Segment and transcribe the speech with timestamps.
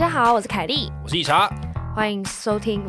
[0.00, 1.46] 家好，我是凯莉，我是一茶，
[1.94, 2.82] 欢迎收听，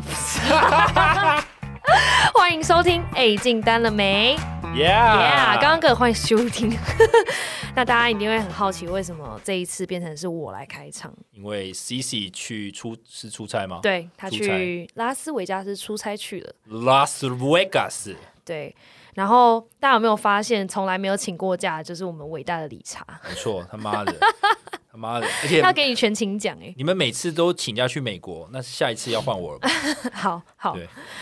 [2.32, 3.04] 欢迎收听。
[3.12, 4.34] 哎，进单了没
[4.74, 6.74] ？Yeah，刚刚各位欢迎收听。
[7.76, 11.12] 那大家一定会很好奇，为什么这一次变成是我来开场？
[11.32, 13.80] 因为 Cici 去出是出差吗？
[13.82, 16.54] 对他去拉斯维加斯出差去了。
[16.86, 18.16] 拉斯维加斯。
[18.42, 18.74] 对。
[19.12, 23.06] 然后大家有没有发现，从来没有请过假，就是我们伟大的理查。
[23.28, 24.14] 没错，他妈的，
[24.92, 26.74] 他妈的，而且他给你全勤奖哎！
[26.76, 29.60] 你们每次都请假去美国，那下一次要换我了。
[30.12, 30.76] 好好，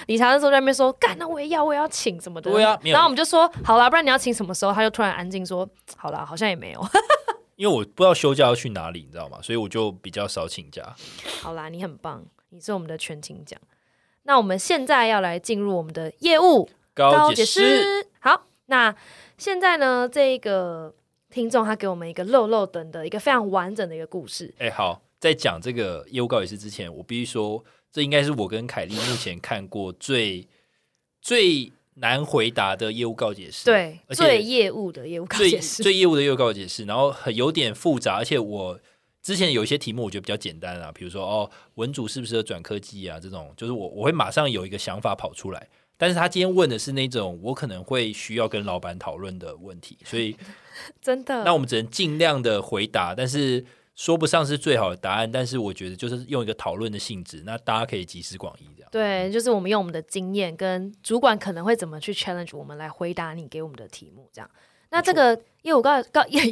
[0.09, 6.84] 理查那时候在那边说：“干，那我也要，我也要请什么的。”对啊，然后我们就说：“好啦，不然你要请什么时候？”他就突然安静说：“好啦，好像也没有。”
[7.55, 9.38] 因为我不知道休假要去哪里，你知道吗？
[9.41, 10.82] 所以我就比较少请假。
[11.41, 13.57] 好啦，你很棒，你是我们的全勤奖。
[14.24, 18.09] 那我们现在要来进入我们的业务高解释。
[18.18, 18.46] 好。
[18.66, 18.95] 那
[19.37, 20.09] 现在呢？
[20.09, 20.95] 这个
[21.30, 24.52] 听众他给我们一个漏漏等的一个非常完整的一个故事。
[24.59, 30.46] 哎，好，在讲这个业务告解师之前，我必须说，这应该是我跟凯莉目前看过最
[31.23, 33.65] 最难回答的业务告解师。
[33.65, 38.80] 对，最业务的业务告解师，最业务的业务告解师，然后很有点复杂，而且我
[39.23, 43.21] 之前有一些题目我觉得比较简单啊，比如说哦，文主是不是转科技啊？
[43.21, 45.68] 这种就是我我会马上有一个想法跑出来。
[46.01, 50.34] 但是他今天问的是那种我可能会需要跟老板讨论的问题，所以
[51.02, 53.62] 真的，那我们只能尽量的回答，但是
[53.95, 55.30] 说不上是最好的答案。
[55.30, 58.88] 但是我觉得就是用一个讨论的性质，那大家可以集思广益这样。
[58.90, 64.50] 对，就是我们用我们的经验跟主管可能会怎么去 challenge 我们来回答你给我们的题目这样。
[64.88, 66.43] 那这个业务告告业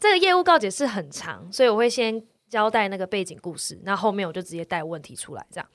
[0.00, 5.68] 这个业务告解是很长，所以我会先交代那个背景故事，那后面我就直接带问题出来这样。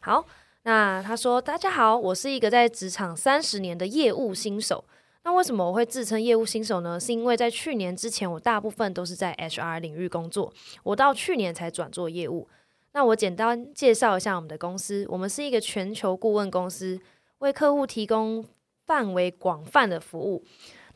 [0.00, 0.26] 好。
[0.62, 4.84] 那他说：“大家好，我是一个在职场三十年的业务新手。
[5.24, 6.98] 那为什么我会自称业务新手呢？
[6.98, 10.52] 是因为在去年之前，我大部分都是在 HR 领域工作。
[10.82, 12.48] 我到去年才转做业务。
[12.92, 15.06] 那我简单介绍一下我们的公司。
[15.08, 16.98] 我们是一个全球顾问公司，
[17.38, 18.44] 为客户提供
[18.86, 20.44] 范围广泛的服务。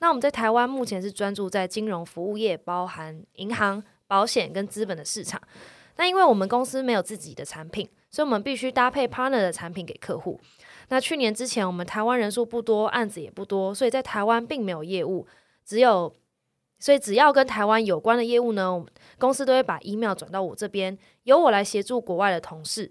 [0.00, 5.40] 那我们在台湾目前是专注在金融服务业，包含银行、保险跟资本的市场。
[5.96, 10.38] 那因为我们公司没有自己的产品。”所以，我们必须搭配 partner 的产品给客户。
[10.88, 15.26] 那去年之前，我们台湾人数不多，案子也不多，所以在台湾并没有业务。
[15.64, 16.14] 只有，
[16.78, 18.84] 所以只要跟台湾有关的业务呢，
[19.16, 22.90] 公司都会把 email 转到我这边，由我来协助国外的同事。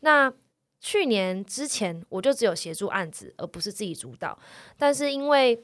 [0.00, 0.32] 那
[0.80, 4.38] 去年之前，我就只有协助案子，而不是自己主导。
[4.78, 5.62] 但是因为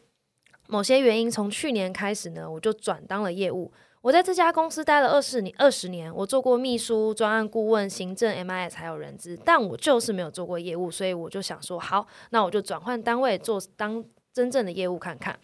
[0.66, 3.72] 某些原因，从去年开始呢，我就转当了业务。
[4.08, 14.02] 我在这家公司待了二十年，二十年，我做过秘书、专案顾问、行政、MIS 还有人资，但我就是没有做过业务，所以我就想说，好，那我就转换单位做当
[14.32, 15.38] 真正的业务看看。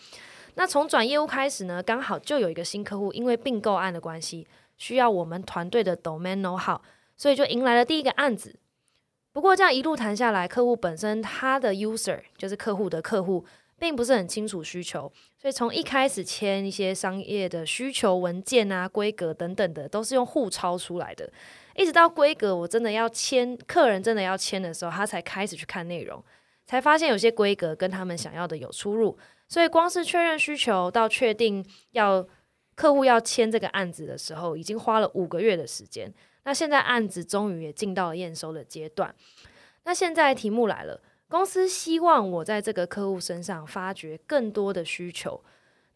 [0.55, 4.49] 那从转业务开始呢，刚好就有一个新客户，因为并购案的关系，
[4.79, 6.81] 需要我们团队的 domain know how，
[7.19, 8.59] 所以就迎来了第一个案子。
[9.35, 13.45] 不过这样一路谈下来，客户本身他的 user 就是客户的客户。
[13.85, 21.31] 并不是很清楚需求，所以从一开始签一些商业的需求文件啊、规格等等的，都是用互抄出来的。
[21.77, 26.25] 一直到规格我真的要签，客人真的要签的时候，他才开始去看内容，
[26.65, 29.19] 才发现有些规格跟他们想要的有出入。
[29.47, 32.27] 所以光是确认需求到确定要
[32.75, 36.11] 客户要签这个案子的时候，已经花了五个月的时间。
[36.45, 39.15] 那现在案子终于也进到了验收的阶段。
[39.85, 41.03] 那现在题目来了。
[41.35, 45.43] 公司希望我在这个客户身上发掘更多的需求，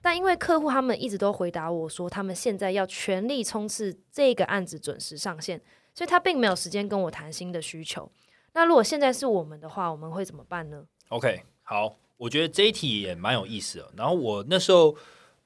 [0.03, 5.61] 但因为客户他们一直都回答我说，他们现在要全力冲刺这个案子准时上线，
[5.95, 8.11] 所以他并没有时间跟我谈新的需求。
[8.55, 13.93] 那如果现在是我们的话，我们会怎么办呢？OK，好，我觉得这一题也蛮有意思的。
[13.97, 14.97] 然后我那时候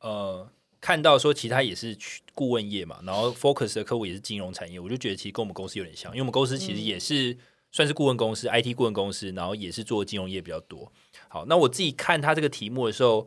[0.01, 0.49] 呃
[0.81, 1.95] 看到说，其他也是
[2.33, 7.37] 顾问业嘛，然后 Focus 的客户也是金融产业，我就觉得其实跟我们公司有点像，因为我们公司其实也是。
[7.72, 10.93] 算是顾问公司，IT 顾问公司，然后也是做金融业比较多。
[11.28, 13.27] 好，那我自己看他这个题目的时候，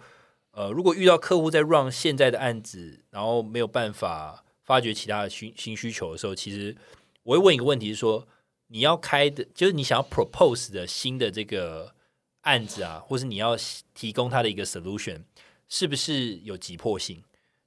[0.51, 6.77] 呃，如果遇到客户在 run 现在的案子，然后没有办法发掘其他的新新需求的时候，其实
[7.23, 8.27] 我会问一个问题，是说
[8.67, 11.95] 你要开的，就是你想要 propose 的新的这个
[12.41, 13.57] 案子啊，或是你要
[13.95, 15.21] 提供他的一个 solution，
[15.67, 17.23] 是不是有急迫性？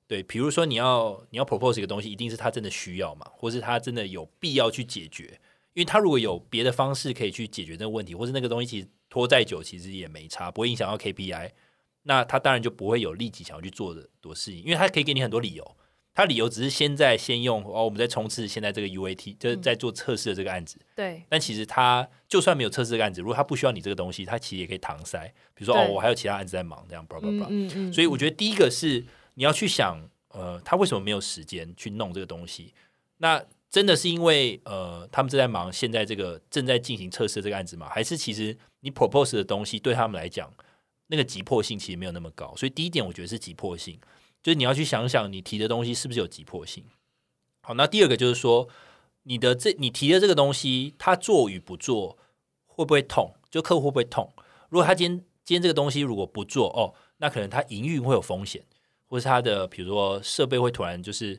[0.07, 5.41] 对，比如说你要你要 propose 一个东西，一定是他真的需要嘛，或是他真的有必要去解决。
[5.79, 11.53] 因为他如果有别的方式可以去解决这个问题，或是那个东西其实拖再久，其实也没差，不会影响到 KPI，
[12.03, 15.77] 那他当然就不会有立即想要去做的多事情，因为他可以给你很多理由，
[16.13, 20.81] 他理由只是现在先用哦，我们在冲刺现在这个 UAT，就是在做测试的这个案子。
[20.97, 21.23] 对。
[21.29, 27.07] 但其实他就算没有测试这个案子，如果他不需要你这个东西，他其实也可以搪塞，比如说哦，我还有其他案子在忙，这样。
[27.93, 29.05] 所以我觉得第一个是
[29.35, 29.97] 你要去想，
[30.31, 32.75] 呃，他为什么没有时间去弄这个东西？
[33.19, 37.87] 那真的是因为呃，他们正在忙现在这个正在进行测试这个案子吗？
[37.91, 40.51] 还是其实你 propose 的东西对他们来讲，
[41.09, 42.55] 那个急迫性其实没有那么高？
[42.57, 44.01] 所以第一点，我觉得是急迫性，
[44.43, 46.83] 就是你要去想想你提的东西是不是有急迫性。
[47.61, 48.67] 好，那第二个就是说，
[49.25, 52.17] 你的这你提的这个东西，他做与不做
[52.65, 53.35] 会不会痛？
[53.51, 54.33] 就客户会不会痛？
[54.71, 58.65] 如果他今天今天这个东西如果不做哦，那可能他营运会有风险，
[59.05, 61.39] 或是他的比如说设备会突然就是。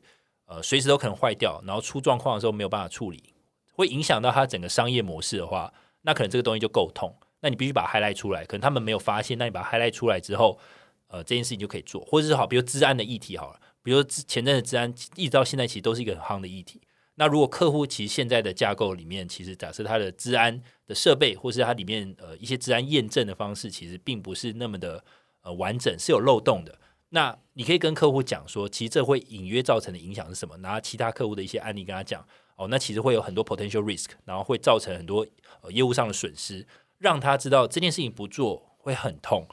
[0.49, 3.35] 呃，随时都可能坏掉，然后出状况的时候没有办法处理，
[3.71, 7.15] 会影响到它整个商业模式的话，那可能这个东西就够痛。
[7.41, 10.59] 那你必须把它 highlight 出来，可能他们没有发现，那你把它 highlight 出来之后，
[11.07, 16.81] 呃，这件事情就可以做，或者是好，比如治安的议题好了，比如前阵的治安一直到现在其实都是一个很夯的议题。
[17.15, 25.03] 那如果客户其实现在的架构里面，其实假设它的治安的设备，或是它里面呃一些治安验证的方式，其实并不是那么的
[25.43, 26.79] 呃完整，是有漏洞的。
[27.09, 30.55] 那你可以跟客户讲说，其实这会隐约造成的影响是什么？
[30.57, 32.25] 拿其他客户的一些案例跟他讲，
[32.55, 35.25] 哦，那其实会有很多 potential risk，然后会造成很多
[35.61, 36.65] 呃业务上的损失，
[36.99, 39.47] 让他知道这件事情不做会很痛。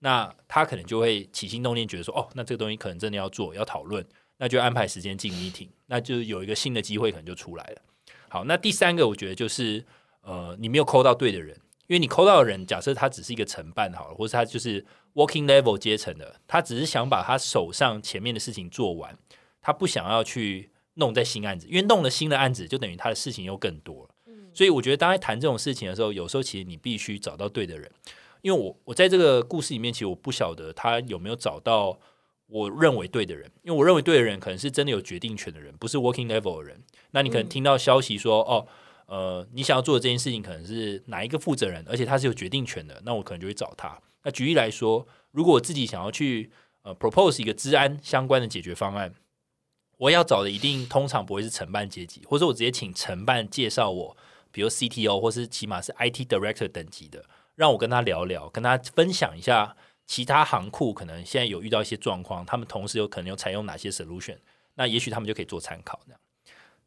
[0.00, 4.06] 那他可能就会起心动念，觉得说，哦，那这个东西可能真的要做，要讨论，
[4.36, 7.82] 那就安排时间进 meeting，那就有一个新的机会可能就出来了。
[8.28, 9.84] 好，那第三个我觉得就是，
[10.20, 11.58] 呃，你没有扣到对的人，
[11.88, 14.86] 因为你抠到的人，假设他只是一个承办好了，或者他就是。
[15.14, 19.18] Working level 阶层的，他只是想把他手上前面的事情做完，
[19.60, 24.10] 他不想要去弄在新案子，因为弄了新的案子，就等于他的事情又更多了。
[24.54, 27.90] 所以我觉得，当在谈这种事情的时候，有时候其实你必须找到对的人。
[28.42, 31.98] 因为我我在这个故事里面，其实我不晓得他有没有找到
[32.46, 36.84] 我认为对的人，因为我认为对的人可能是真的有决定权的人，不是 Working level 的人。
[37.10, 38.68] 那你可能听到消息说，哦，
[39.08, 43.98] 呃，你想要做的这件事情可能是哪一个负责人，而且他是有决定权的，那我可能就会找他。
[44.22, 46.50] 那举例来说，如果我自己想要去
[46.82, 49.14] 呃 propose 一个治安相关的解决方案，
[49.96, 54.16] 我要找的一定通常不会是承办阶级，或者我直接请承办介绍我，
[54.52, 59.74] 比如 CTO 或是起码是 IT director 等级的，让我跟他聊聊，跟他分享一下
[60.06, 64.36] 其他行库可能现在有遇到一些状况，他们同时有可能有采用哪些 solution，
[64.74, 65.98] 那也许他们就可以做参考。
[66.04, 66.20] 这样，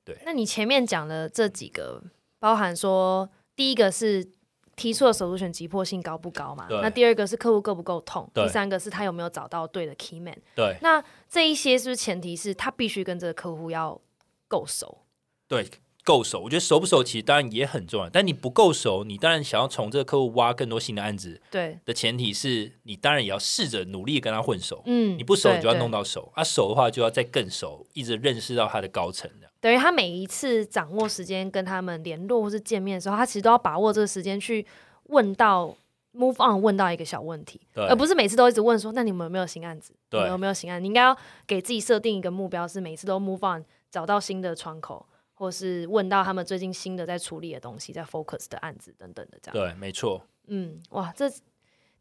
[0.04, 0.18] 对。
[0.26, 2.04] 那你前面讲的这几个，
[2.40, 4.32] 包含说第一个是。
[4.78, 6.66] 提出的 solution 急迫性高不高嘛？
[6.70, 8.28] 那第二个是客户够不够痛？
[8.34, 10.36] 第三个是他有没有找到对的 key man？
[10.56, 14.00] 对，那这一些是不是前提是他必须跟这个客户要
[14.48, 15.04] 够熟？
[15.48, 15.70] 对。
[16.04, 18.10] 够熟，我觉得熟不熟其实当然也很重要。
[18.10, 24.82] 但你不够熟，你当然想要从这个客户挖更多新的案子，对的前提是你当然也要试着努力跟他混熟。
[24.86, 26.32] 嗯，你不熟，你就要弄到熟。
[26.36, 29.30] 啊，熟的话就要再更熟，一直认识到他的高层。
[29.60, 34.66] 等于他每一次掌握时间跟他们联络或是见面的时候，他其实都要把握这个时间去
[35.04, 35.76] 问到
[36.16, 39.94] move on，问到一个小问题，而不是每次都一直问说那你们有没有新案子？
[40.10, 40.84] 对，有没有新案？
[40.84, 41.16] 你应该要
[41.46, 45.06] 给自己设定一个目标，是每次都 move on，找到新的窗口。
[45.42, 49.54] 或是问到他们最近新的在处理的东西，在 focus 的案子等等的这样。
[49.54, 50.24] 对，没错。
[50.46, 51.28] 嗯，哇，这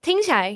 [0.03, 0.55] 听起来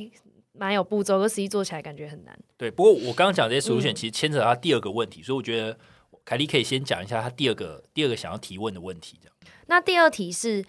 [0.52, 2.38] 蛮有步骤，可实际做起来感觉很难。
[2.58, 5.78] 对，不过我刚刚讲这些 solution 其实牵扯到他第二个问题，所以我觉得
[6.26, 9.18] 凯莉可以先讲一下他第二个第二个想要提问的问题。
[9.22, 9.34] 这样。
[9.66, 10.62] 那第二题是。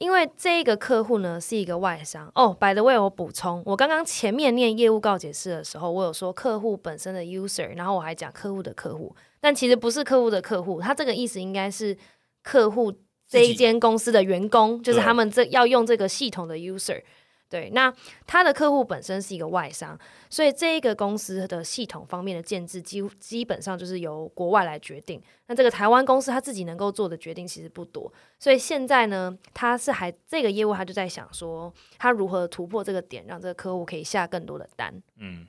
[0.00, 2.56] 因为这个客户呢是一个外商哦。
[2.58, 11.94] By the way，我补充，我刚刚前面念业务告解释的时候，我有说客户本身的 user，然后我还讲客户的客户，但其实不是客户的客户，他这个意思应该是
[12.42, 12.90] 客户
[13.28, 17.02] 这一间公司的员工，就是他们这要用这个系统的 user。
[17.50, 17.92] 对，那
[18.28, 19.98] 他的客户本身是一个外商，
[20.30, 25.20] 所以这一个公司的系统方面的建制，几乎基本上就是由国外来决定。
[25.48, 35.02] 那这个台湾公司他自己能够做的决定其实不多，所以现在呢，他是还这个业务，他就在想说，他如何突破这个点，让这个客户可以下更多的单。
[35.16, 35.44] 嗯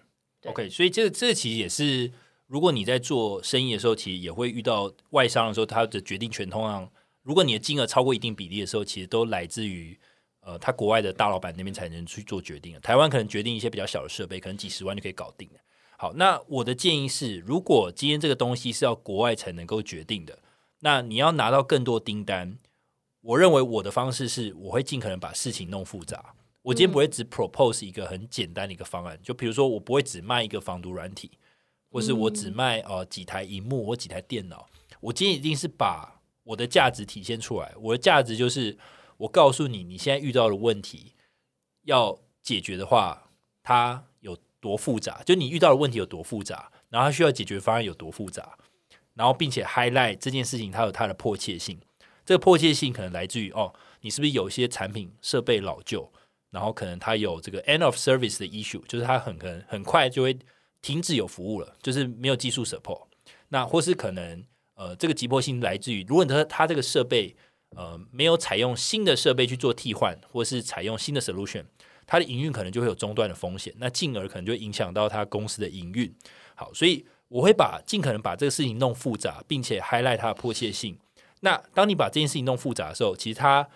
[0.48, 2.12] ，OK，所以这个这个其实也是，
[2.48, 6.92] 如果你在做生意的时候，其实也会遇到外商的时候，他的决定权通常，
[7.22, 10.00] 如果你的金额超过一定比例的时候，其实都来自于。
[10.44, 15.60] 呃，他国外的大老板那边才能去做决定台湾可能决定一些比较小的设备，可能几十万就可以搞定了。
[15.98, 20.40] 好，那我的建议是，如果今天这个东西是要国外才能够决定的，
[20.80, 22.58] 那你要拿到更多订单，
[23.22, 26.34] 我认为我的方式是，我会尽可能把事情弄复杂。
[26.64, 31.30] 我今天不会只 propose 一个很简单的一个方案，就比如说，我不会只卖一个防毒软体，
[31.92, 34.68] 或是我只卖呃几台荧幕或几台电脑。
[35.02, 38.76] 我今天一定是把我的价值体现出来，我的价值就是。
[39.22, 41.14] 我告诉你，你现在遇到的问题
[41.84, 43.30] 要解决的话，
[43.62, 45.22] 它有多复杂？
[45.24, 48.58] 就你遇到的问题有多复杂，然后它需要解决方案有多复杂，
[49.14, 51.80] 然后并且 highlight 这件事情它有它的迫切性。
[52.26, 56.12] 这个迫切性可能来自于哦，你是不是有一些产品设备老旧，
[56.50, 60.36] 然后可能它有这个 end of service 的 issue，就是它很可能很快就会
[60.82, 63.04] 停止有服务了，就是没有技术 support。
[63.50, 64.44] 那或是可能。
[64.74, 67.36] 呃，这个急迫性来自于，如果他他这个设备
[67.76, 71.64] 呃没有采用新的设备去做替换，或是采用新的 solution，
[72.06, 76.14] 它的营运可能就会有中断的风险，那进而可能就影响到他公司的营运。
[76.56, 80.98] 好，所以我会把尽可能把这个事情弄复杂，并且 highlight 它的迫切性。
[81.40, 83.68] 那当你把这件事情弄复杂的时候，其实他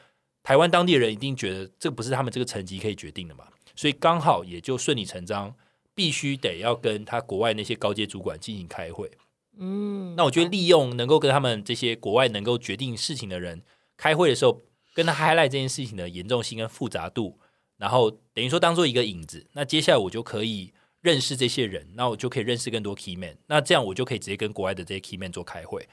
[0.44, 5.56] 台湾当地人一定觉得这不是他们这个层级可以决定的嘛，所以刚好也就顺理成章，
[5.96, 9.10] 必须得要跟他国外那些高阶主管进行开会。
[9.58, 13.64] 嗯，那我觉得利用能够跟他们这些国外能够决定事情的人
[13.98, 14.62] 开会的时候，
[14.94, 17.40] 跟他 highlight 这件事情的严重性跟复杂度，
[17.78, 25.88] 然后等于说当做一个引子，那接下来我就可以认识这些人，那我就可以认识更多 key man，那这样我就可以直接跟国外的这些 key man 做开会，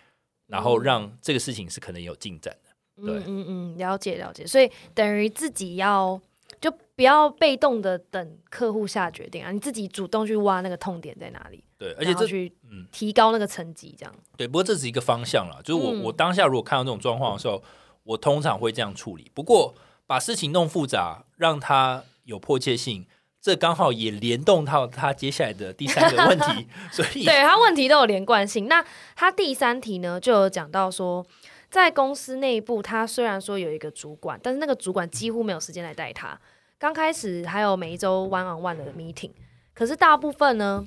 [0.47, 2.71] 然后让这个事情是可能有进展的。
[3.05, 6.21] 对嗯嗯嗯，了解了解，所以等于自己要
[6.61, 14.15] 就不要被动的等客户下决定啊，你自己主动去挖那个痛点在哪里，对，而且这去嗯提高那个层级，这样。
[14.37, 17.63] 对，不过这是一个方向啦，就是我、嗯我当下如果看到这种状况的时候，
[18.05, 19.31] 我通常会这样处理。
[19.35, 19.75] 不过
[20.07, 23.07] 把事情弄复杂，让它有迫切性，
[23.41, 28.69] 这刚好也联动到他接下来的第三个问题， 所以对他问题都有连贯性。
[28.69, 28.85] 那
[29.17, 31.27] 他第三题呢，就有讲到说，
[31.69, 36.39] 在公司内部，他虽然说有一个主管，但是那个主管几乎没有时间来带他。
[36.79, 39.31] 刚开始还有每一周 one on one 的 meeting，
[39.73, 40.85] 可是大部分呢，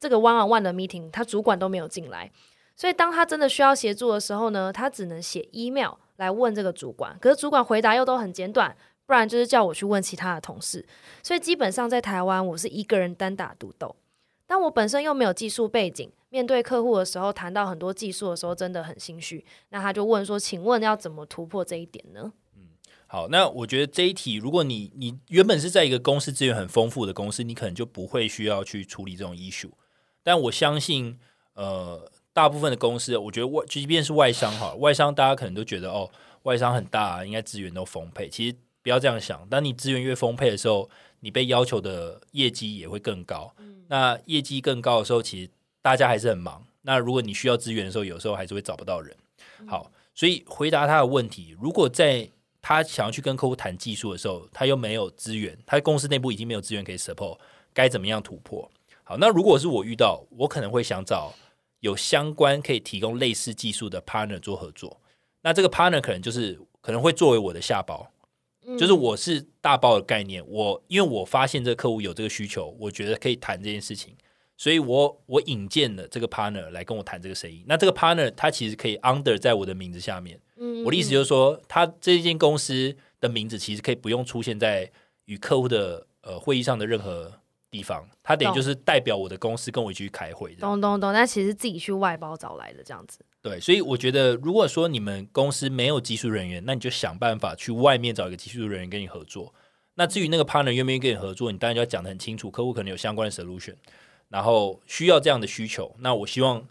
[0.00, 2.30] 这个 one on one 的 meeting，他主管都没有进来。
[2.74, 10.86] 所以当他真的需要协助的时候呢，他只能写 email 来问这个主管，可是主管回答又都很简短，不然就是叫我去问其他的同事。
[11.22, 13.96] 所以基本上在台湾，我是一个人单打独斗。
[14.46, 19.44] 但我本身又没有技术背景，面对客户的时候，谈到很多技术的时候，真的很心虚。
[19.70, 22.32] 那他就问说：“请问要怎么突破这一点呢
[23.06, 29.70] 好，那我觉得这一题，如果你你原本是在一个公司资源很丰富的公司，你可能就不会需要去处理这种 issue。
[30.22, 31.18] 但我相信，
[31.54, 36.08] 呃，大部分的公司，我觉得外，即便是外商哈，外商大家可能都觉得哦，
[36.44, 38.28] 外商很大，应该资源都丰沛。
[38.28, 43.52] 其实不要这样想，当你资源越丰沛的时候，你被要求的业绩也会更高。
[43.88, 45.50] 那业绩更高的时候，其实
[45.82, 46.64] 大家还是很忙。
[46.82, 49.16] 那如果你需要资源的时候，有时候还是会找不到人。
[49.66, 52.30] 好，所以回答他的问题，如果在
[52.62, 57.36] 他想要去跟客户谈技术的时候，他又没有资源，他公司内部已经没有资源可以 support，
[57.74, 58.70] 该怎么样突破？
[59.02, 61.34] 好，那如果是我遇到，我可能会想找
[61.80, 65.00] 有相关可以提供类似技术的 partner 做合作。
[65.42, 68.10] 那这个 partner 可能就是可能会作为我的下包，？”
[68.78, 70.46] 就是我是大包的概念。
[70.46, 74.14] 我因为我发现这个客户有这个需求，我觉得可以谈这件事情，
[74.58, 77.64] 所以我我引荐了这个 partner 来跟我谈这个生意。
[77.66, 80.38] 那这个 partner 他其实可以 under 在我的名字下面。
[80.56, 84.90] 嗯我的意思就是说，他这间公司的名字其实可以不用出现在
[85.24, 87.32] 与客户的呃会议上的任何
[87.70, 90.54] 地方，他等于就是代表我的公司跟我一起去开会。
[90.54, 93.20] 懂懂懂，那其实自己去外包找来的这样子。
[93.42, 99.54] 对，所以我觉得，如果说你们公司没有技术人员，那你就想办法去外面找一个技术人员跟你合作。
[99.94, 103.74] 那至于那个 partner 愿不愿意跟你合作，你当然就要讲得很清楚，客户可能有相关的 solution，
[104.28, 105.94] 然后需要这样的需求。
[105.98, 106.66] 那我希望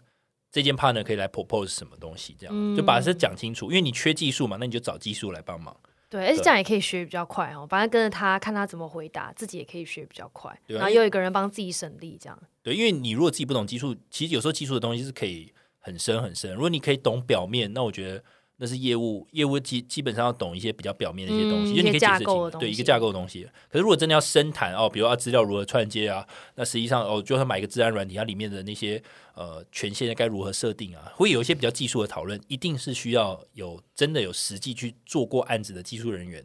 [0.50, 3.66] 这件 partner 可以来 propose 什么东西，这样、嗯就把这讲清楚。
[3.66, 5.76] 因为你缺技术嘛，那你就找技术来帮忙。
[6.10, 7.66] 对，而且这样也可以学比较快哦。
[7.68, 10.50] 反正跟着他看他怎么回答，自己也可以学比较快。
[10.66, 12.38] 对啊然后又有一个人帮自己省力，这样。
[12.62, 16.54] 对，因为你如果自己不懂技术，其实有时候技术的东西是可以很深很深。
[16.54, 18.24] 如果你可以懂表面，那我觉得
[18.60, 23.48] 那是业务，业务基基本上要懂一些比较表面的一些东西，嗯就你可以解释一些架构的清，对一个架构的东西。
[23.70, 29.00] 可是如果真的要深谈哦，比如啊资料如何串接啊，那实际上哦，就算买一个自然软体，它里面的那些
[29.34, 36.44] 呃权限该如何设定啊，会有一些比较技术的讨论，一定是需要有真的有实际去做过案子的技术人员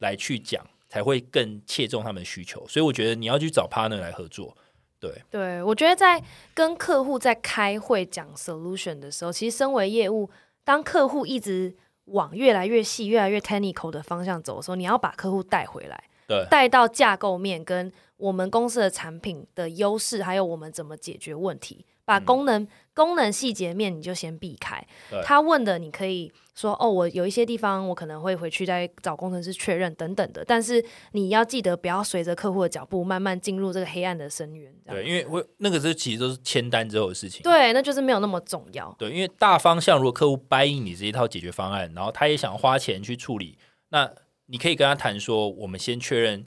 [0.00, 2.66] 来去讲，才会更切中他们的需求。
[2.66, 4.56] 所以我觉得你要去找 partner 来合作，
[4.98, 5.22] 对。
[5.30, 6.20] 对，我觉得在
[6.52, 10.28] 跟客户在开会讲 solution 的时候，其实身为业务，
[10.66, 21.86] 当客户一直往越来越细、越来越 technical 的方向走的时候，你要把客户带回来，对带到架构面跟我们公司的产品的优势，还有我们怎么解决问题。
[22.06, 25.20] 把功能、功能细节面你就先避开对。
[25.22, 30.82] 他问的你可以说哦，我有一些地方我可能会回去再找工程师确认等等的，但是
[31.12, 34.72] 你要记得不要随着客户的脚步慢慢进入这个黑暗的深渊。
[34.86, 37.42] 对，因为会那个是其实都是签单之后的事情。
[37.42, 38.94] 对，那就是没有那么重要。
[38.98, 43.58] 对，因为大方向如果客户答应你这一套解决方案，然后他也想花钱去处理，
[43.88, 44.10] 那
[44.46, 46.46] 你可以跟他谈说，我们先确认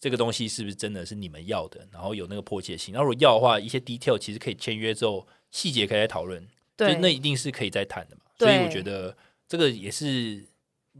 [0.00, 2.94] 这个东西是不是真的是你们要的，然后有那个迫切性。
[2.94, 8.22] 那如果要的话，一些 detail 其实可以签约之后，细节可以再讨论，对，那一定是可以再谈的嘛。
[8.38, 9.16] 所以我觉得
[9.48, 10.36] 这个也是，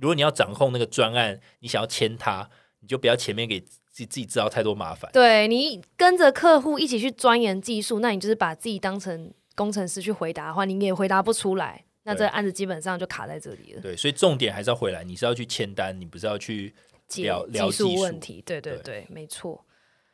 [0.01, 2.49] 如果你要掌控那个专案，你想要签它，
[2.81, 5.11] 你就不要前面给自己自己制造太多麻烦。
[5.13, 13.81] 对你跟着客户一起去钻研技术，那你就是把自己当成工程师去回答的话，你也回答不出来，那这个案子基本上就卡在这里了。
[13.81, 16.75] 对，所以重点还是要回来，你是要去签单，你不是要去
[17.09, 17.27] 技
[17.73, 18.83] 术问题，对对对。
[18.83, 19.65] 对，没错。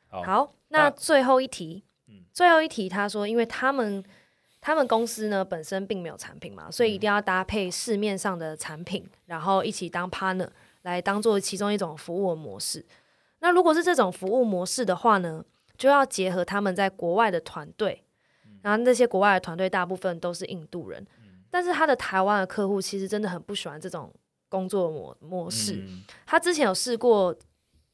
[0.06, 2.24] 好好，那那最后一题，嗯。
[2.32, 4.02] 最后一题，他说，因为他们
[4.60, 10.48] 他们公司呢本身并没有产品嘛，所以一定要搭配市面上的产品，然后一起当 partner
[10.82, 12.84] 来当做其中一种服务模式。
[13.40, 15.44] 那如果是这种服务模式的话呢，
[15.76, 18.04] 就要结合他们在国外的团队，
[18.62, 21.06] 然后那些国外的团队大部分都是印度人，
[21.50, 24.10] 但是他的台湾的客户其实真的很不喜欢这种
[24.54, 25.72] 工作模模式。
[25.74, 27.36] 嗯他之前有试过，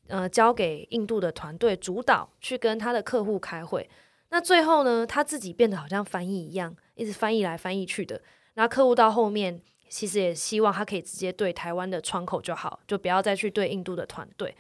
[0.09, 3.88] 呃，交给印度的团队主导去跟他的客户开会。
[4.29, 8.21] 那最后呢，他自己变得好像翻译一样，一直翻译来翻译去的。
[8.55, 14.55] 然后客户到后面其实也希望他可以直接对台湾的窗口就好，就不要再去对印度的团队。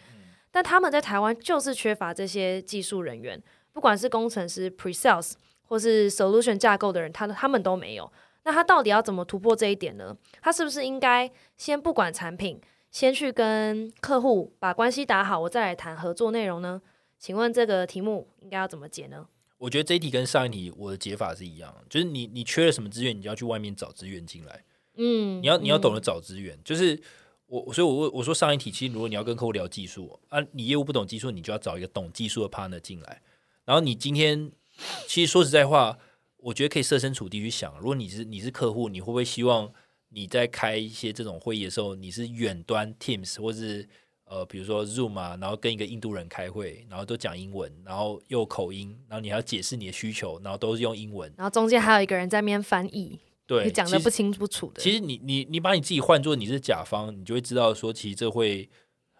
[0.50, 3.40] 但他们在台湾就是缺乏这些技术人员，
[3.72, 5.34] 不管是工程师、pre-sales
[5.68, 8.10] 或是 solution 架构的人，他他们都没有。
[8.44, 10.16] 那他到底要怎么突破这一点呢？
[10.40, 16.80] 他是不是应该先不管产品，先去跟客户把关系打好，我再来谈合作内容呢？
[17.18, 19.26] 请问这个题目应该要怎么解呢？
[19.58, 24.64] 我觉得这一题跟上一题我的解法是一样，就是你你缺了什么资源，你就要去外面找资源进来。
[24.96, 26.98] 嗯，你要你要懂得嗯找资源，就是
[27.46, 33.20] 我所以我我我说上一题，其实如果你要跟客户聊技术啊，你业务不懂技术，你就要找一个懂技术的 partner 进来。
[33.66, 34.50] 然后你今天
[35.06, 35.98] 其实说实在话，
[36.42, 39.72] 我觉得可以设身处地去想，如果你是你是客户，你会不会希望
[40.08, 43.88] 你在开一些这种会议的时候，你是远端 Teams 或是
[44.24, 54.80] 呃比如说 Zoom 啊，然后跟一个印度人开会，然后都讲英文，然后又有口音，然后你还要解释你的需求，然后都是用英文，然后中间还有一个人在那边翻译，对，你讲的不清不楚的。
[54.80, 58.68] 其实你你你把你自己换做你是甲方，你就会知道说，其实这会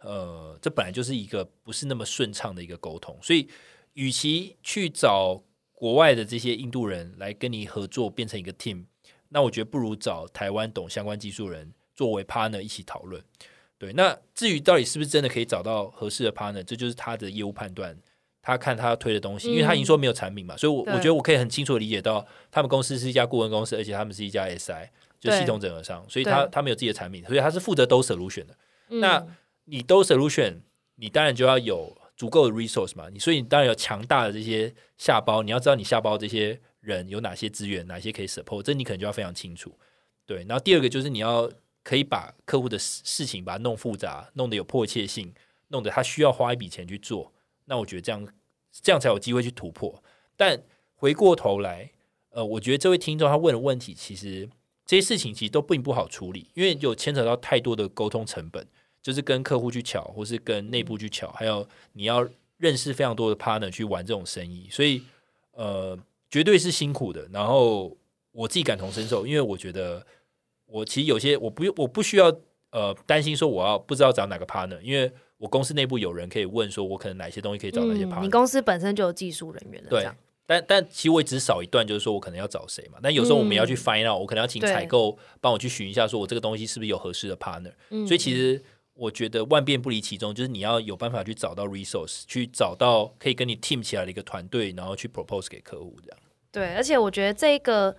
[0.02, 3.18] 呃，这本来就是一个不是那么顺畅的一个沟通。
[3.20, 3.48] 所以，
[3.94, 5.42] 与其去找
[5.80, 8.84] 国外的这些印度人来跟你合作变成一个 team，
[9.30, 13.24] 那我觉得不如找台湾懂相关技术人作为 partner 一起讨论。
[13.78, 17.96] 对，那至于到底是不是真的可以找到合适的 partner，这就是他的业务判断。
[18.42, 24.86] 他看他要推的东西，因为他已经说没有产品嘛，所以我我觉得我可以很清楚的理解到，他们公司是一家顾问公司，而且他们是一家 SI，
[25.18, 28.54] 就系统整合商，所以他他们有自己的产品，所以他是负责都 solution 的。
[28.90, 29.26] 嗯那
[29.64, 30.60] 你都 solution，
[30.96, 39.74] 你当然就要有足够的 resource 嘛，你所以你当然有强大的这些下包，你要知道你下包这些人有哪些资源，哪些可以 support，这你可能就要非常清楚。
[40.26, 41.50] 对，然后第二个就是你要
[41.82, 45.32] 可以把客户的事情把它弄复杂，弄得有迫切性，
[45.68, 47.32] 弄得他需要花一笔钱去做，
[47.64, 48.28] 那我觉得这样
[48.70, 50.02] 这样才有机会去突破。
[50.36, 50.62] 但
[50.96, 51.90] 回过头来，
[52.32, 54.46] 呃，我觉得这位听众他问的问题，其实
[54.84, 58.66] 这些事情其实都并不好处理，因为有牵扯到太多的沟通成本，
[59.02, 62.26] 就是跟客户去巧，或是跟内部去巧，还有你要
[62.58, 65.02] 认识非常多的 partner 去玩这种生意，所以
[65.52, 65.98] 呃，
[66.30, 67.26] 绝对是辛苦的。
[67.32, 67.96] 然后
[68.32, 70.04] 我自己感同身受，因为我觉得
[70.66, 72.30] 我其实有些我不我不需要
[72.70, 80.06] 呃担心说我要不知道找哪个 partner，因为我公司内部有人可以问说，我可能哪些东西可以找哪些 partner、嗯，你公司本身就有技术人员的，对，
[80.44, 82.98] 但但其实我也只少一段，就是说我可能要找谁嘛。
[83.02, 87.72] 但有时候我们也要去嗯 find out，、我可能要请采购帮我去寻一下，说我这个东西是不是有合适的 partner。
[87.88, 88.62] 嗯所以其实
[88.94, 96.18] 我觉得万变不离其宗，就是你要有办法去找到 resource，去找到可以跟你 team 起来的一个团队，然后去 propose 给客户这样。
[96.50, 97.96] 对，而且我觉得这个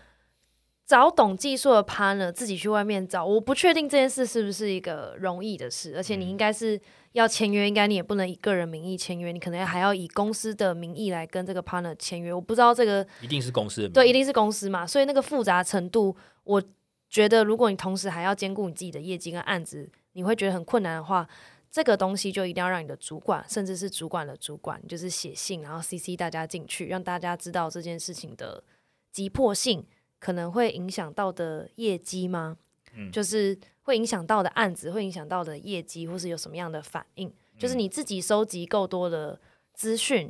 [0.85, 6.79] 找懂技术的 partner 自己去外面找，我不确定这件事是不是一个容易的事，而且你嗯应该是
[7.13, 12.33] 要签约，应该你也不能以个人名义签约，你可能还要以公司的名义来跟这个 partner 签约。
[12.33, 16.61] 我不知道这个一定是公司的名对，一定是公司嘛，所以那个复杂程度，我
[17.09, 21.27] 觉得如果你同时还要兼顾你自己的业绩跟案子，你会觉得很困难的话。
[21.73, 28.61] 这个东西就一定要让你的主管，甚至是主管的主管，就是写信，然后 CC 大家进去，让大家知道这件事情的
[29.09, 29.87] 急迫性，
[30.19, 32.57] 可能会影响到的业绩吗？
[32.93, 37.33] 嗯就是会影响到的案子，会影响到的业绩，或是有什么样的反应？
[37.57, 39.39] 就是你自己收集够多的
[39.73, 40.29] 资讯，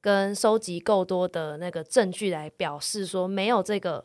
[0.00, 4.04] 跟收集够多的那个证据来表示说，没有这个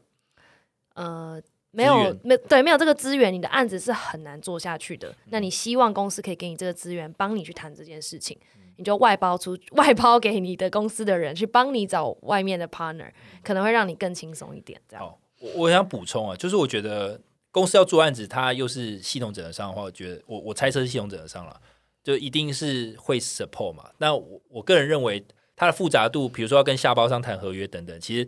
[0.96, 1.40] 呃。
[1.72, 5.16] 没有，没对，没有这个资源，你的案子是很难做下去的。
[5.30, 8.38] 那你希望公司可以给你这个资源，帮你去谈这件事情，
[8.76, 13.10] 你就外包出外包给你的公司的人去帮你找外面的 partner，
[13.42, 14.80] 可能会让你更轻松一点。
[14.90, 17.20] 这样，好，我我想补充啊，就是我觉得
[17.52, 21.62] 公司要做案子，它又是系统整合商的话，我觉得我我猜测是系统整合商了，
[22.04, 23.90] 就一定是会 support 嘛。
[23.98, 25.24] 那我我个人认为
[25.56, 28.28] 它的复杂度，比如说要跟下包商谈合约等等，其实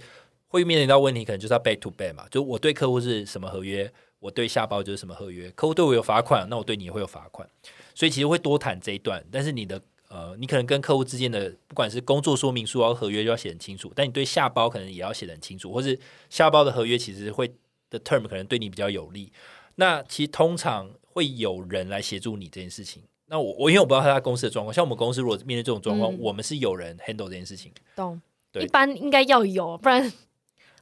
[0.53, 7.49] 会面临到问题，可能就是要 back to back 嘛，就我对客户是什么合约，我对下包就是什么合约，客户对我有罚款，那我对你也会有罚款，
[7.95, 17.51] 所以其实会多谈这一段，但是你的呃，你可能跟客户之间的不管是工作说明书啊、合约就要写很清楚，但你对下包可能也要写得很清楚，或是下包的合约其实会
[17.89, 19.31] 的 term 可能对你比较有利。
[19.77, 23.01] 那其实通常会有人来协助你这件事情。
[23.25, 27.71] 那我我因为我不知道他公司的状况，像我们公司如果面对这种状况，嗯我们是有人 handle 这件事情。
[27.95, 28.21] 懂？
[28.51, 30.13] 对一般应该要有，不然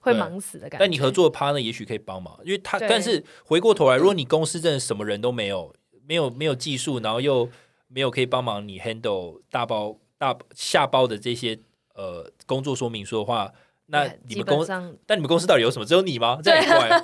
[0.01, 0.77] 会忙死的感觉。
[0.79, 5.73] 但你合作的 partner 也许可以帮忙，因为他但是回过头来，如果你公司真的什么人都没有，
[6.05, 7.47] 没有没有技术，然后又
[7.87, 11.57] 没有可以帮忙你 handle 大包大下包的这些
[11.95, 13.51] 呃工作说明书的话，
[13.87, 14.65] 那你们公
[15.05, 15.85] 但你们公司到底有什么？
[15.85, 16.39] 只有你吗？
[16.43, 17.03] 这样很怪。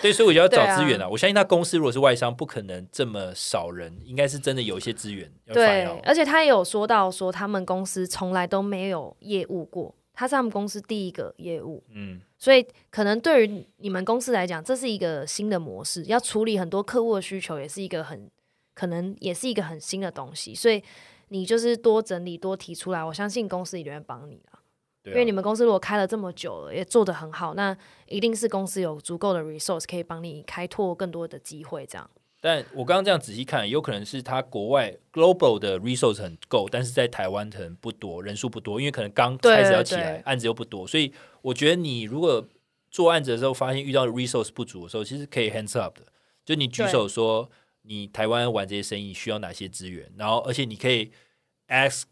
[0.00, 1.08] 对，所以我就要找资源啊。
[1.08, 5.84] 我相信他公司如果是外商，不可能这么少人，应该是真的有一些资源对，。
[6.04, 18.30] 而且他也有说到说，他们公司从来都没有业务过，他是他们公司第一个业务，嗯，所以可能对于你们公司来讲，这是一个新的模式，要处理很多客户的需求，也是一个很
[18.74, 20.80] 可能也是一个很新的东西，所以
[21.28, 24.60] 你就是多整理多提出来，我相信公司一定会帮你啦。
[25.02, 32.08] 对、啊，因为你们公司如果开了这么久了，也做得很好，那一定是公司有足够的 resource 可以帮你开拓更多的机会，这样。
[32.40, 42.46] 但我刚刚这样仔细看，有可能是他国外 global 的 resource 很够，但是在台湾可能不多，人数不多，因为可能刚开始要起来，对案子又不多，所以我觉得你如果
[42.90, 46.06] 做案子的时候发现遇到 resource 不足的时候，其实可以 hands up 的，
[46.44, 47.50] 就你举手说
[47.82, 51.10] 你台湾玩这些生意需要哪些资源，然后而且你可以
[51.68, 52.04] ask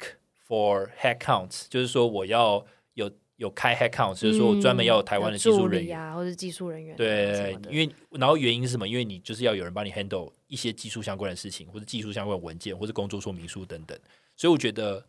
[0.47, 5.99] for head counts，就是说我要有有开 head count，就是说我专门要有台湾的技术人员。
[5.99, 8.89] 啊，或者技术人员、啊，对因为然后原因是什么？
[8.89, 13.99] 因为你就是要有人帮你 handle 一些技术相关的事情，或者技术相关的文件，或者工作说明书等等。
[14.37, 15.05] 所以我觉得，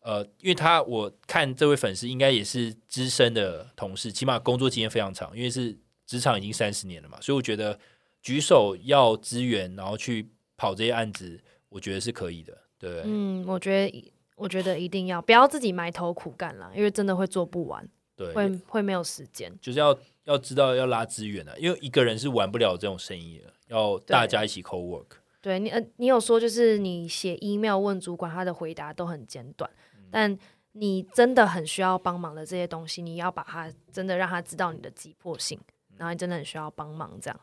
[0.00, 7.78] 呃，因为他我看这位粉丝应该也是资深的同事，起码工作经验非常长，因为是职场已经三十年了嘛，所以我觉得
[8.22, 13.02] 举手要资源，然后去跑这些案子，我觉得是可以的，对？
[13.04, 19.52] 嗯，我觉得我觉得一定要不要自己埋头苦干了，因为真的会做不完，对，会会没有时间。
[19.60, 25.16] 就是要要知道要拉资源啊，因为一个人是玩不了这种生意的，要大家一起 co work。
[25.40, 30.38] 对你，呃，你有说就是你写 email 问主管，他的回答都很简短，嗯但
[30.72, 35.60] 你真的很需要帮忙的这些东西，你要把它真的让他知道你的急迫性，
[35.96, 37.40] 然后你真的很需要帮忙，这样。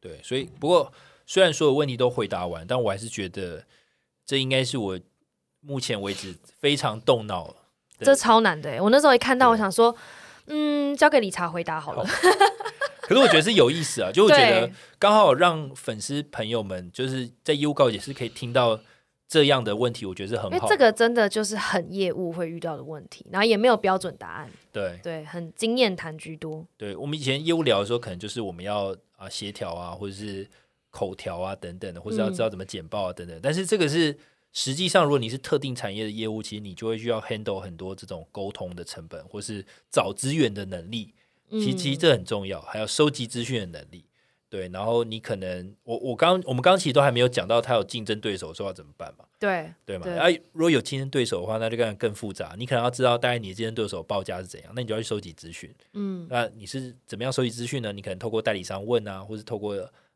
[0.00, 0.90] 对，所以不过
[1.26, 3.66] 虽然所有问题都回答完，但我还是觉得
[4.24, 4.98] 这应该是我
[5.62, 7.56] 目前为止非常动脑。
[7.98, 9.94] 对这超难的欸，我那时候一看到，我想说，
[10.46, 12.04] 嗯，交给理查回答好了。
[13.02, 18.80] 可是我觉得是有意思啊，就我觉得刚好让粉丝朋友们就是在业务告解是可以听到
[19.28, 20.50] 这样的问题，我觉得是很好。
[20.50, 26.64] 因为这个真的就是很业务会遇到的问题，然后也没有标准答案，对对，很经验谈居多。
[26.76, 30.48] 对，我们以前业务聊的时候，可能就是我们要啊协调啊，或者是
[30.90, 33.38] 口条啊等等的，或者要知道怎么简报啊等等。
[33.42, 34.16] 但是这个是
[34.52, 41.14] 实际上，如果你是特定产业的业务，其实你就会需要 handle 很多这种沟通的成本，或是找资源的能力。
[41.50, 44.04] 其实其实嗯这很重要，还有收集资讯的能力。
[44.48, 50.04] 对，然后你可能我我刚我们刚刚其实都还没有讲到他有竞争对手的时候要怎么办嘛，对对吗？
[50.04, 52.54] 对啊，如果有竞争对手的话，那就更更复杂。
[52.58, 55.74] 你可能要知道大概你的竞争对手报价是怎样，那你就要去收集资讯。
[55.94, 57.94] 嗯，那你是怎么样收集资讯呢？
[57.94, 59.72] 你可能透过代理商问啊，或是透过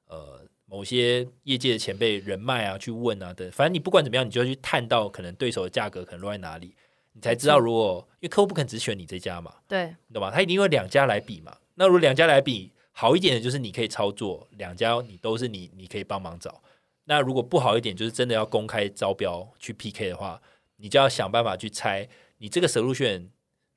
[0.07, 6.75] 呃某些业界的前辈人脉啊去问啊等，反正你不管怎么样，你就要去探到可能对手的价格可能落在哪里，
[7.13, 10.31] 你才知道如果因为客户不肯只选你这家嘛，对，你懂吗？
[10.31, 11.57] 他一定会两家来比嘛。
[11.77, 16.63] 那如果两家来比好一点的，就是你可以操作，两家你都是你，你可以帮忙找。
[17.05, 20.43] 那如果不好一点，就是真的要公开招标去 PK 的话，
[20.79, 23.29] 你就要想办法去猜你这个 solution，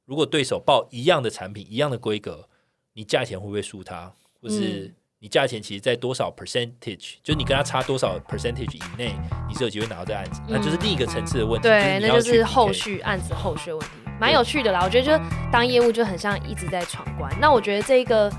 [0.06, 2.50] 如果对手报一样的产品、一样的规格，
[2.94, 9.14] 你价钱会不会输他，或是嗯你价钱其实在多少 percentage，就是你跟他差多少 percentage 以内，
[9.50, 11.68] 你是有机会拿到这案子，那就是另一个层次的问题。
[11.68, 14.80] 嗯对，那就是后续案子后续的问题，蛮有趣的啦。
[14.82, 17.30] 我觉得就当业务就很像一直在闯关。
[17.38, 18.32] 那我觉得这个，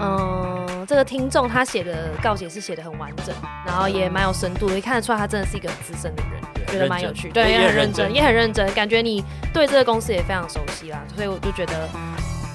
[0.00, 3.34] 嗯、这个听众他写的告解是写的很完整，
[3.66, 11.88] 然后也蛮有深度的，也看得出来他真的是一个很资深的人，对觉得蛮有趣，对，也也很认真也很认真，感觉你对这个公司也非常熟悉啦，所以我就觉得。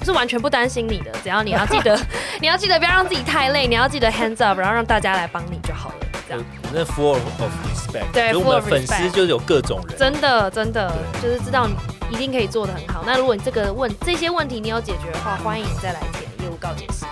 [0.04, 1.98] 是完全不担心你的，只要你要记得，
[2.40, 6.44] 你要记得不要让自己太累，你要记得 hands up，然后让大家来帮你就好了，这样。
[6.62, 11.74] 我那 full of respect，对我们 of 粉丝就是有各种人，真的真的就是知道你
[12.14, 13.02] 一定可以做的很好。
[13.06, 17.04] 那如果你这个问这些问题你有解决的话，欢迎你再来填业务告解室。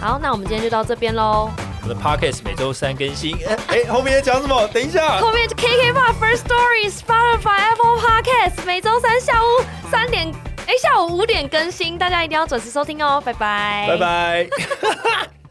[0.00, 1.50] 好，那我们今天就到这边喽。
[1.82, 3.36] 我的 podcast 每周三更新。
[3.46, 4.66] 哎、哎后面在讲什么？
[4.74, 5.18] 等一下。
[5.20, 9.46] 后面 KK Bar First Story Spotify Apple Podcast 每周三下午
[9.90, 10.30] 三点，
[10.66, 13.22] 哎，下午五点更新，大家一定要准时收听哦。
[13.24, 14.48] 拜拜，拜拜。